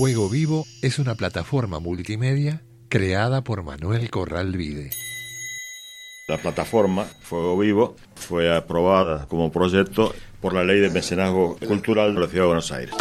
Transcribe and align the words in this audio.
Fuego 0.00 0.30
Vivo 0.30 0.64
es 0.80 0.98
una 0.98 1.14
plataforma 1.14 1.78
multimedia 1.78 2.62
creada 2.88 3.44
por 3.44 3.62
Manuel 3.62 4.08
Corral 4.08 4.56
Vide. 4.56 4.88
La 6.26 6.38
plataforma 6.38 7.04
Fuego 7.04 7.58
Vivo 7.58 7.96
fue 8.14 8.50
aprobada 8.50 9.26
como 9.28 9.52
proyecto 9.52 10.14
por 10.40 10.54
la 10.54 10.64
Ley 10.64 10.80
de 10.80 10.88
Mecenazgo 10.88 11.58
Cultural 11.68 12.14
de 12.14 12.20
la 12.22 12.28
Ciudad 12.28 12.44
de 12.44 12.46
Buenos 12.46 12.72
Aires. 12.72 12.94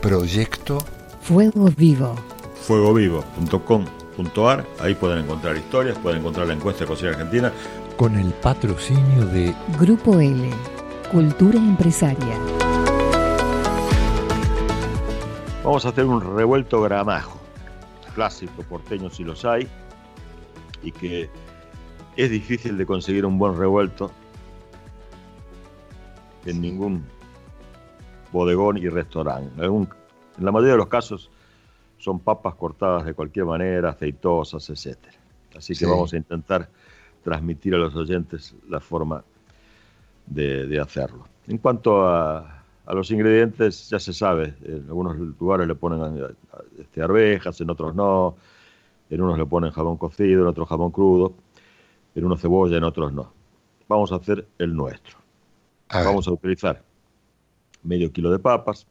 Proyecto 0.00 0.78
Fuego 1.20 1.68
Vivo. 1.76 2.14
Fuegovivo.com.ar, 2.62 4.66
ahí 4.78 4.94
pueden 4.94 5.24
encontrar 5.24 5.56
historias, 5.56 5.98
pueden 5.98 6.20
encontrar 6.20 6.46
la 6.46 6.54
encuesta 6.54 6.84
de 6.84 6.86
Cocina 6.86 7.10
Argentina. 7.10 7.52
con 7.96 8.16
el 8.16 8.32
patrocinio 8.34 9.26
de 9.26 9.52
Grupo 9.80 10.20
L. 10.20 10.48
Cultura 11.10 11.58
empresaria. 11.58 12.38
Vamos 15.64 15.86
a 15.86 15.90
hacer 15.90 16.04
un 16.06 16.20
revuelto 16.36 16.82
gramajo, 16.82 17.38
clásico 18.16 18.62
porteño 18.64 19.10
si 19.10 19.22
los 19.22 19.44
hay, 19.44 19.68
y 20.82 20.90
que 20.90 21.30
es 22.16 22.30
difícil 22.30 22.76
de 22.76 22.84
conseguir 22.84 23.24
un 23.24 23.38
buen 23.38 23.56
revuelto 23.56 24.10
en 26.44 26.60
ningún 26.60 27.04
bodegón 28.32 28.78
y 28.78 28.88
restaurante. 28.88 29.64
En, 29.64 29.88
la 30.38 30.50
mayoría 30.50 30.72
de 30.72 30.78
los 30.78 30.88
casos 30.88 31.30
son 31.98 32.18
papas 32.18 32.56
cortadas 32.56 33.04
de 33.04 33.14
cualquier 33.14 33.44
manera, 33.44 33.90
aceitosas, 33.90 34.68
etc. 34.68 34.98
Así 35.56 35.74
que 35.74 35.80
Sí. 35.80 35.84
vamos 35.84 36.12
a 36.12 36.16
intentar 36.16 36.68
transmitir 37.22 37.74
a 37.76 37.78
los 37.78 37.94
oyentes 37.94 38.56
la 38.68 38.80
forma 38.80 39.22
de, 40.26 40.66
de 40.66 40.80
hacerlo. 40.80 41.24
En 41.46 41.58
cuanto 41.58 42.08
a, 42.08 42.61
a 42.84 42.94
los 42.94 43.10
ingredientes, 43.10 43.88
ya 43.88 43.98
se 43.98 44.12
sabe, 44.12 44.54
en 44.64 44.84
algunos 44.88 45.16
lugares 45.16 45.66
le 45.66 45.74
ponen 45.74 46.18
eh, 46.18 46.26
este, 46.78 47.02
arvejas, 47.02 47.60
en 47.60 47.70
otros 47.70 47.94
no, 47.94 48.36
en 49.08 49.20
unos 49.20 49.38
le 49.38 49.46
ponen 49.46 49.70
jamón 49.70 49.96
cocido, 49.96 50.42
en 50.42 50.48
otros 50.48 50.68
jamón 50.68 50.90
crudo, 50.90 51.34
en 52.14 52.24
unos 52.24 52.40
cebolla, 52.40 52.76
en 52.76 52.84
otros 52.84 53.12
no. 53.12 53.32
Vamos 53.88 54.10
a 54.12 54.16
hacer 54.16 54.46
el 54.58 54.74
nuestro. 54.74 55.18
A 55.88 56.02
Vamos 56.02 56.26
a 56.26 56.32
utilizar 56.32 56.82
medio 57.82 58.10
kilo 58.10 58.30
de 58.30 58.38
papas, 58.38 58.86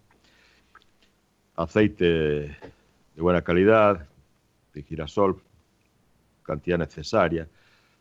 aceite 1.56 2.06
de 2.06 3.22
buena 3.22 3.42
calidad, 3.42 4.08
de 4.74 4.84
girasol, 4.84 5.42
cantidad 6.44 6.78
necesaria. 6.78 7.48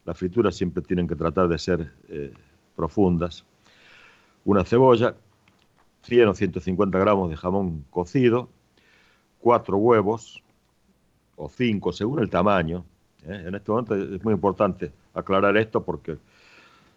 Las 0.04 0.18
frituras 0.18 0.54
siempre 0.54 0.82
tienen 0.82 1.08
que 1.08 1.16
tratar 1.16 1.48
de 1.48 1.58
ser 1.58 1.92
eh, 2.08 2.32
profundas. 2.76 3.44
Una 4.44 4.64
cebolla, 4.64 5.14
100 6.02 6.28
o 6.28 6.34
150 6.34 6.98
gramos 6.98 7.30
de 7.30 7.36
jamón 7.36 7.84
cocido, 7.90 8.48
cuatro 9.40 9.76
huevos, 9.76 10.42
o 11.40 11.48
cinco, 11.48 11.92
según 11.92 12.20
el 12.20 12.28
tamaño. 12.28 12.84
¿eh? 13.24 13.44
En 13.46 13.54
este 13.54 13.70
momento 13.70 13.94
es 13.94 14.22
muy 14.22 14.34
importante 14.34 14.92
aclarar 15.14 15.56
esto 15.56 15.82
porque 15.82 16.18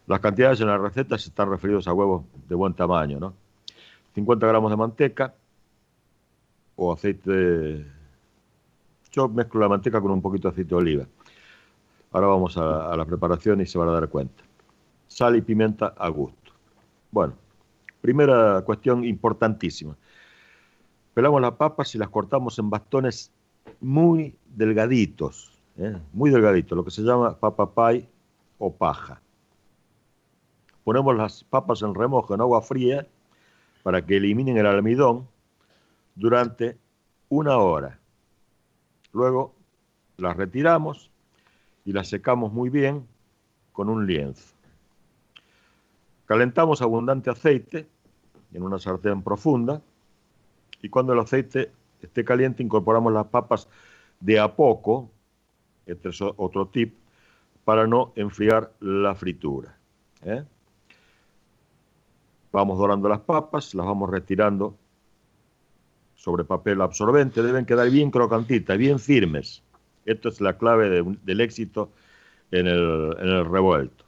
las 0.06 0.20
cantidades 0.20 0.60
en 0.60 0.68
las 0.68 0.82
recetas 0.82 1.26
están 1.26 1.50
referidos 1.50 1.88
a 1.88 1.94
huevos 1.94 2.26
de 2.50 2.56
buen 2.56 2.74
tamaño, 2.74 3.20
¿no? 3.20 3.34
50 4.16 4.46
gramos 4.46 4.70
de 4.70 4.78
manteca 4.78 5.34
o 6.76 6.92
aceite. 6.92 7.86
Yo 9.12 9.30
mezclo 9.30 9.62
la 9.62 9.70
manteca 9.70 10.02
con 10.02 10.12
un 10.12 10.22
poquito 10.22 10.50
de 10.50 10.52
aceite 10.52 10.70
de 10.70 10.76
oliva. 10.76 11.06
Ahora 12.12 12.28
vamos 12.28 12.58
a, 12.58 12.92
a 12.92 12.98
la 12.98 13.06
preparación 13.06 13.62
y 13.62 13.66
se 13.66 13.78
van 13.78 13.90
a 13.90 13.94
dar 13.94 14.10
cuenta. 14.10 14.44
Sal 15.08 15.38
y 15.38 15.42
pimienta 15.42 15.94
a 15.98 16.10
gusto. 16.10 16.52
Bueno, 17.12 17.34
primera 18.04 18.62
cuestión 18.66 19.06
importantísima. 19.06 19.96
Pelamos 21.14 21.42
las 21.42 21.54
papas 21.54 21.96
y 21.96 21.98
las 21.98 22.10
cortamos 22.10 22.60
en 22.60 22.70
bastones 22.70 23.32
muy 23.80 24.36
delgaditos, 24.46 25.58
¿eh? 25.78 25.98
muy 26.12 26.30
delgaditos, 26.30 26.76
lo 26.76 26.84
que 26.84 26.92
se 26.92 27.02
llama 27.02 27.40
papa 27.40 27.74
pie 27.74 28.10
o 28.58 28.74
paja. 28.74 29.22
Ponemos 30.84 31.16
las 31.16 31.46
papas 31.46 31.82
en 31.82 31.96
remojo 31.96 32.34
en 32.34 32.42
agua 32.42 32.62
fría 32.62 33.08
para 33.84 34.06
que 34.06 34.18
eliminen 34.18 34.58
el 34.58 34.66
almidón 34.66 35.26
durante 36.14 36.78
una 37.30 37.58
hora. 37.58 38.02
Luego 39.14 39.56
las 40.18 40.36
retiramos 40.36 41.10
y 41.86 41.94
las 41.94 42.10
secamos 42.10 42.52
muy 42.52 42.70
bien 42.70 43.08
con 43.72 43.88
un 43.88 44.06
lienzo. 44.06 44.54
Calentamos 46.26 46.82
abundante 46.82 47.30
aceite 47.30 47.93
en 48.54 48.64
una 48.64 48.80
sartén 48.80 49.22
profunda 49.22 49.82
y 50.82 50.90
cuando 50.90 51.14
el 51.14 51.20
aceite 51.20 51.72
esté 52.02 52.26
caliente 52.26 52.62
incorporamos 52.62 53.12
las 53.14 53.28
papas 53.28 53.68
de 54.20 54.40
a 54.40 54.56
poco, 54.56 55.10
este 55.86 56.10
es 56.10 56.22
otro 56.22 56.68
tip, 56.68 56.96
para 57.64 57.88
no 57.88 58.12
enfriar 58.16 58.72
la 58.80 59.16
fritura. 59.16 59.78
¿eh? 60.24 60.44
Vamos 62.52 62.78
dorando 62.78 63.10
las 63.10 63.22
papas, 63.22 63.74
las 63.74 63.86
vamos 63.86 64.10
retirando 64.10 64.76
sobre 66.16 66.44
papel 66.44 66.82
absorbente, 66.82 67.42
deben 67.42 67.66
quedar 67.66 67.90
bien 67.90 68.12
crocantitas, 68.12 68.78
bien 68.78 69.00
firmes. 69.00 69.64
Esto 70.06 70.30
es 70.30 70.40
la 70.42 70.58
clave 70.58 71.04
del 71.24 71.42
éxito 71.42 71.92
en 72.52 72.68
el, 72.68 73.16
en 73.20 73.28
el 73.28 73.46
revuelto. 73.46 74.06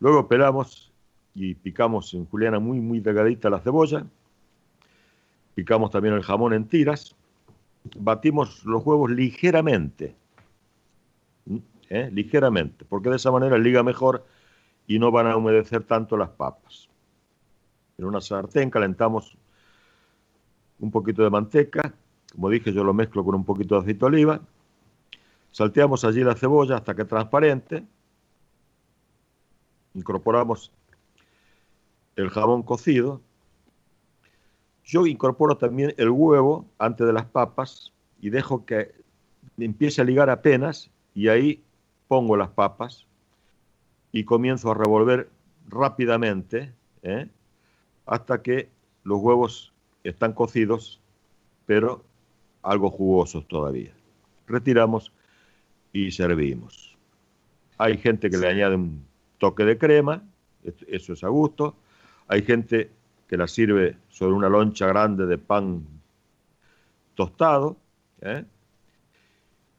Luego 0.00 0.28
pelamos 0.28 0.93
y 1.34 1.54
picamos 1.54 2.14
en 2.14 2.26
juliana 2.26 2.58
muy, 2.60 2.80
muy 2.80 3.00
delgadita 3.00 3.50
la 3.50 3.60
cebolla. 3.60 4.06
Picamos 5.54 5.90
también 5.90 6.14
el 6.14 6.22
jamón 6.22 6.52
en 6.52 6.66
tiras. 6.66 7.14
Batimos 7.98 8.64
los 8.64 8.84
huevos 8.84 9.10
ligeramente. 9.10 10.14
¿Eh? 11.90 12.10
Ligeramente, 12.12 12.84
porque 12.84 13.10
de 13.10 13.16
esa 13.16 13.30
manera 13.30 13.58
liga 13.58 13.82
mejor 13.82 14.24
y 14.86 14.98
no 14.98 15.10
van 15.10 15.26
a 15.26 15.36
humedecer 15.36 15.84
tanto 15.84 16.16
las 16.16 16.30
papas. 16.30 16.88
En 17.98 18.06
una 18.06 18.20
sartén 18.20 18.70
calentamos 18.70 19.36
un 20.80 20.90
poquito 20.90 21.22
de 21.22 21.30
manteca. 21.30 21.94
Como 22.32 22.50
dije, 22.50 22.72
yo 22.72 22.82
lo 22.84 22.94
mezclo 22.94 23.24
con 23.24 23.34
un 23.34 23.44
poquito 23.44 23.74
de 23.74 23.82
aceite 23.82 24.00
de 24.00 24.06
oliva. 24.06 24.40
Salteamos 25.52 26.04
allí 26.04 26.24
la 26.24 26.34
cebolla 26.34 26.76
hasta 26.76 26.94
que 26.94 27.04
transparente. 27.04 27.84
Incorporamos 29.94 30.72
el 32.16 32.30
jamón 32.30 32.62
cocido. 32.62 33.20
Yo 34.84 35.06
incorporo 35.06 35.56
también 35.56 35.94
el 35.96 36.10
huevo 36.10 36.66
antes 36.78 37.06
de 37.06 37.12
las 37.12 37.24
papas 37.24 37.92
y 38.20 38.30
dejo 38.30 38.64
que 38.66 38.92
empiece 39.58 40.00
a 40.02 40.04
ligar 40.04 40.28
apenas 40.30 40.90
y 41.14 41.28
ahí 41.28 41.62
pongo 42.08 42.36
las 42.36 42.50
papas 42.50 43.06
y 44.12 44.24
comienzo 44.24 44.70
a 44.70 44.74
revolver 44.74 45.28
rápidamente 45.68 46.72
¿eh? 47.02 47.28
hasta 48.06 48.42
que 48.42 48.68
los 49.04 49.20
huevos 49.20 49.72
están 50.04 50.32
cocidos, 50.34 51.00
pero 51.66 52.04
algo 52.62 52.90
jugosos 52.90 53.46
todavía. 53.48 53.92
Retiramos 54.46 55.12
y 55.92 56.10
servimos. 56.10 56.96
Hay 57.78 57.96
gente 57.96 58.28
que 58.30 58.36
le 58.36 58.48
añade 58.48 58.76
un 58.76 59.04
toque 59.38 59.64
de 59.64 59.78
crema, 59.78 60.22
es- 60.62 60.84
eso 60.88 61.14
es 61.14 61.24
a 61.24 61.28
gusto. 61.28 61.74
Hay 62.28 62.42
gente 62.42 62.90
que 63.28 63.36
la 63.36 63.46
sirve 63.46 63.96
sobre 64.08 64.32
una 64.32 64.48
loncha 64.48 64.86
grande 64.86 65.26
de 65.26 65.38
pan 65.38 65.86
tostado. 67.14 67.76
¿eh? 68.20 68.44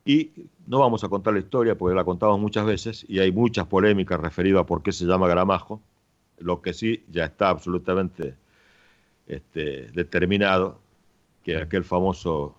Y 0.05 0.31
no 0.67 0.79
vamos 0.79 1.03
a 1.03 1.09
contar 1.09 1.33
la 1.33 1.39
historia 1.39 1.75
porque 1.75 1.95
la 1.95 2.03
contamos 2.03 2.39
muchas 2.39 2.65
veces 2.65 3.05
y 3.07 3.19
hay 3.19 3.31
muchas 3.31 3.67
polémicas 3.67 4.19
referidas 4.19 4.61
a 4.61 4.65
por 4.65 4.83
qué 4.83 4.91
se 4.91 5.05
llama 5.05 5.27
gramajo. 5.27 5.81
Lo 6.39 6.61
que 6.61 6.73
sí 6.73 7.03
ya 7.09 7.25
está 7.25 7.49
absolutamente 7.49 8.35
este, 9.27 9.91
determinado 9.91 10.79
que 11.43 11.57
aquel 11.57 11.83
famoso 11.83 12.55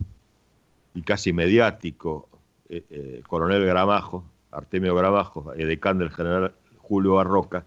y 0.95 1.03
casi 1.03 1.33
mediático 1.33 2.29
eh, 2.69 2.85
eh, 2.91 3.23
coronel 3.29 3.65
Gramajo, 3.67 4.25
Artemio 4.51 4.95
Gramajo, 4.95 5.53
edecán 5.55 5.99
del 5.99 6.11
general 6.11 6.55
Julio 6.79 7.15
Barroca, 7.15 7.65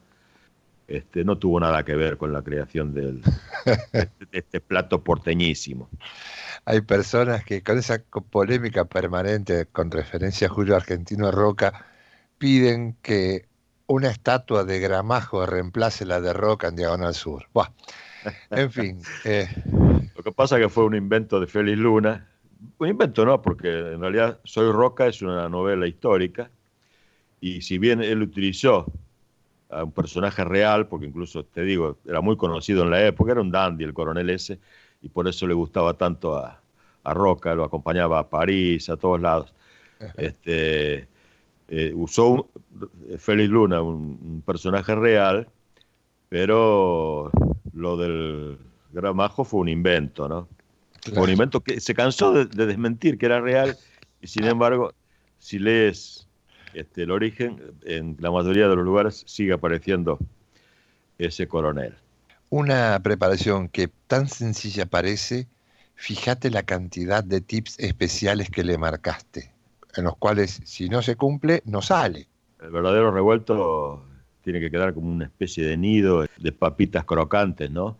este, 0.89 1.23
no 1.23 1.37
tuvo 1.37 1.59
nada 1.59 1.83
que 1.85 1.95
ver 1.95 2.17
con 2.17 2.33
la 2.33 2.41
creación 2.41 2.93
del, 2.93 3.21
de, 3.93 4.09
este 4.31 4.59
plato 4.59 5.03
porteñísimo. 5.03 5.89
hay 6.65 6.81
personas 6.81 7.43
que 7.45 7.61
con 7.63 7.77
esa 7.77 8.01
polémica 8.29 8.85
permanente 8.85 9.67
con 9.67 9.91
referencia 9.91 10.47
a 10.47 10.49
Julio 10.49 10.75
Argentino 10.75 11.31
Roca 11.31 11.85
piden 12.37 12.95
que 13.01 13.47
una 13.87 14.09
estatua 14.09 14.63
de 14.63 14.79
Gramajo 14.79 15.45
reemplace 15.45 16.05
la 16.05 16.21
de 16.21 16.33
Roca 16.33 16.67
en 16.67 16.75
Diagonal 16.75 17.13
Sur. 17.13 17.45
Buah. 17.53 17.69
En 18.51 18.71
fin, 18.71 19.01
eh, 19.25 19.47
Lo 20.15 20.23
que 20.23 20.31
pasa 20.31 20.57
es 20.57 20.63
que 20.63 20.69
fue 20.69 20.85
un 20.85 20.95
invento 20.95 21.39
de 21.39 21.47
Félix 21.47 21.77
Luna. 21.77 22.27
Un 22.77 22.87
invento 22.87 23.25
no, 23.25 23.41
porque 23.41 23.69
en 23.69 24.01
realidad 24.01 24.39
Soy 24.43 24.71
Roca 24.71 25.07
es 25.07 25.21
una 25.21 25.47
novela 25.49 25.87
histórica 25.87 26.51
y 27.41 27.61
si 27.61 27.77
bien 27.77 28.03
él 28.03 28.21
utilizó 28.21 28.91
a 29.69 29.83
un 29.83 29.91
personaje 29.91 30.43
real, 30.43 30.87
porque 30.87 31.05
incluso 31.05 31.45
te 31.45 31.63
digo, 31.63 31.97
era 32.05 32.21
muy 32.21 32.37
conocido 32.37 32.83
en 32.83 32.89
la 32.89 33.05
época, 33.05 33.31
era 33.31 33.41
un 33.41 33.51
dandy 33.51 33.83
el 33.83 33.93
coronel 33.93 34.29
ese, 34.29 34.59
y 35.01 35.09
por 35.09 35.27
eso 35.27 35.47
le 35.47 35.53
gustaba 35.53 35.93
tanto 35.93 36.37
a, 36.37 36.61
Roca, 37.11 37.55
lo 37.55 37.63
acompañaba 37.63 38.19
a 38.19 38.29
París, 38.29 38.87
a 38.87 38.95
todos 38.95 39.19
lados. 39.19 39.51
Este, 40.15 41.07
eh, 41.67 41.91
usó 41.95 42.49
Félix 43.17 43.49
Luna, 43.49 43.81
un, 43.81 44.43
personaje 44.45 44.93
real, 44.93 45.47
pero 46.27 47.31
lo 47.73 47.97
del 47.97 48.59
Gramajo 48.91 49.43
fue 49.43 49.61
un 49.61 49.69
invento, 49.69 50.29
¿no? 50.29 50.47
Fue 51.01 51.23
un 51.23 51.31
invento 51.31 51.61
que 51.61 51.79
se 51.79 51.95
cansó 51.95 52.31
de, 52.31 52.45
de 52.45 52.67
desmentir 52.67 53.17
que 53.17 53.25
era 53.25 53.41
real, 53.41 53.75
y 54.21 54.27
sin 54.27 54.43
embargo, 54.43 54.93
si 55.39 55.57
lees 55.57 56.28
este, 56.73 57.03
el 57.03 57.11
origen, 57.11 57.61
en 57.85 58.17
la 58.19 58.31
mayoría 58.31 58.67
de 58.67 58.75
los 58.75 58.85
lugares 58.85 59.23
sigue 59.27 59.53
apareciendo 59.53 60.19
ese 61.17 61.47
coronel. 61.47 61.95
Una 62.49 62.99
preparación 63.03 63.69
que 63.69 63.89
tan 64.07 64.27
sencilla 64.27 64.85
parece, 64.85 65.47
fíjate 65.95 66.49
la 66.49 66.63
cantidad 66.63 67.23
de 67.23 67.41
tips 67.41 67.77
especiales 67.79 68.49
que 68.49 68.63
le 68.63 68.77
marcaste, 68.77 69.51
en 69.95 70.05
los 70.05 70.17
cuales 70.17 70.61
si 70.63 70.89
no 70.89 71.01
se 71.01 71.15
cumple, 71.15 71.61
no 71.65 71.81
sale. 71.81 72.27
El 72.61 72.71
verdadero 72.71 73.11
revuelto 73.11 74.03
tiene 74.43 74.59
que 74.59 74.71
quedar 74.71 74.93
como 74.93 75.11
una 75.11 75.25
especie 75.25 75.65
de 75.65 75.77
nido 75.77 76.25
de 76.37 76.51
papitas 76.51 77.05
crocantes, 77.05 77.69
¿no? 77.69 77.97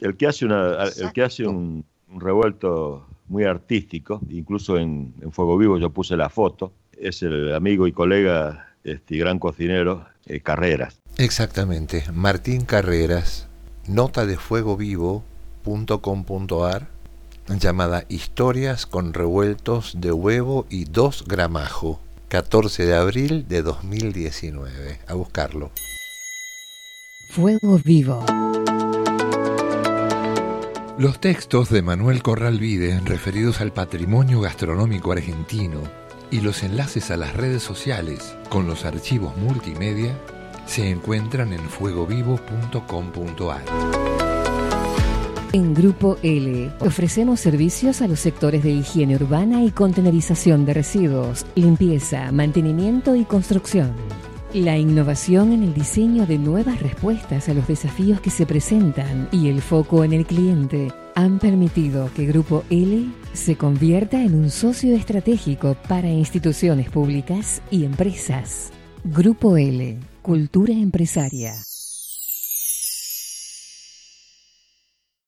El 0.00 0.16
que 0.16 0.26
hace, 0.26 0.46
una, 0.46 0.84
el 0.84 1.12
que 1.12 1.22
hace 1.22 1.46
un, 1.46 1.84
revuelto 2.08 3.06
muy 3.28 3.44
artístico, 3.44 4.20
incluso 4.28 4.76
en, 4.78 5.14
en 5.20 5.30
Fuego 5.30 5.56
Vivo 5.56 5.78
yo 5.78 5.90
puse 5.90 6.16
la 6.16 6.28
foto, 6.28 6.72
es 7.02 7.22
el 7.22 7.54
amigo 7.54 7.86
y 7.86 7.92
colega 7.92 8.68
este 8.84 9.16
gran 9.16 9.38
cocinero 9.38 10.06
eh, 10.26 10.40
Carreras. 10.40 10.98
Exactamente, 11.18 12.04
Martín 12.14 12.64
Carreras, 12.64 13.48
nota 13.86 14.24
de 14.24 14.36
fuego 14.38 14.76
vivo.com.ar 14.76 15.28
llamada 17.58 18.04
Historias 18.08 18.86
con 18.86 19.12
revueltos 19.12 20.00
de 20.00 20.12
huevo 20.12 20.66
y 20.70 20.84
dos 20.84 21.24
gramajo, 21.26 22.00
14 22.28 22.86
de 22.86 22.94
abril 22.94 23.46
de 23.48 23.62
2019. 23.62 25.00
A 25.06 25.14
buscarlo. 25.14 25.70
Fuego 27.30 27.80
vivo. 27.84 28.24
Los 30.98 31.20
textos 31.20 31.68
de 31.70 31.82
Manuel 31.82 32.22
Corral 32.22 32.58
Vide 32.58 33.00
referidos 33.04 33.60
al 33.60 33.72
patrimonio 33.72 34.40
gastronómico 34.40 35.12
argentino 35.12 36.01
y 36.32 36.40
los 36.40 36.64
enlaces 36.64 37.12
a 37.12 37.16
las 37.16 37.34
redes 37.34 37.62
sociales 37.62 38.34
con 38.48 38.66
los 38.66 38.86
archivos 38.86 39.36
multimedia 39.36 40.18
se 40.66 40.88
encuentran 40.88 41.52
en 41.52 41.60
fuegovivo.com.ar. 41.60 43.62
En 45.52 45.74
Grupo 45.74 46.16
L 46.22 46.72
ofrecemos 46.80 47.38
servicios 47.38 48.00
a 48.00 48.08
los 48.08 48.18
sectores 48.18 48.62
de 48.62 48.70
higiene 48.70 49.16
urbana 49.16 49.62
y 49.62 49.70
contenerización 49.70 50.64
de 50.64 50.72
residuos, 50.72 51.44
limpieza, 51.54 52.32
mantenimiento 52.32 53.14
y 53.14 53.26
construcción. 53.26 53.92
La 54.54 54.78
innovación 54.78 55.52
en 55.52 55.62
el 55.62 55.74
diseño 55.74 56.24
de 56.24 56.38
nuevas 56.38 56.80
respuestas 56.80 57.50
a 57.50 57.54
los 57.54 57.66
desafíos 57.66 58.22
que 58.22 58.30
se 58.30 58.46
presentan 58.46 59.28
y 59.30 59.48
el 59.48 59.60
foco 59.60 60.04
en 60.04 60.14
el 60.14 60.24
cliente 60.24 60.90
han 61.14 61.38
permitido 61.38 62.10
que 62.14 62.26
Grupo 62.26 62.64
L 62.70 63.10
se 63.32 63.56
convierta 63.56 64.22
en 64.22 64.34
un 64.34 64.50
socio 64.50 64.94
estratégico 64.94 65.76
para 65.88 66.08
instituciones 66.08 66.90
públicas 66.90 67.62
y 67.70 67.84
empresas. 67.84 68.72
Grupo 69.04 69.56
L, 69.56 69.98
Cultura 70.22 70.72
Empresaria. 70.72 71.54